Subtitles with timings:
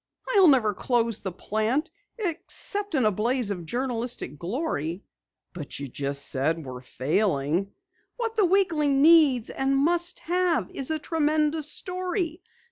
[0.29, 5.03] I'll never close the plant except in a blaze of journalistic glory!"
[5.53, 7.71] "But you just said we're failing"
[8.17, 12.41] "What the Weekly needs and must have is a tremendous story!